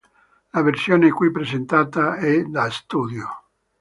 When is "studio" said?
2.71-3.29